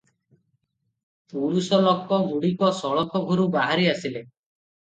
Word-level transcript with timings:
ପୁରୁଷ 1.33 1.79
ଲୋକଗୁଡ଼ିକ 1.89 2.73
ସଳଖ 2.81 3.25
ଘରୁ 3.31 3.49
ବାହାରି 3.59 3.89
ଆସିଲେ। 3.95 4.27